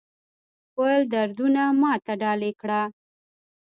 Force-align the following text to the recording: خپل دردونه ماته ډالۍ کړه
خپل 0.67 0.99
دردونه 1.13 1.61
ماته 1.81 2.13
ډالۍ 2.21 2.51
کړه 2.61 2.81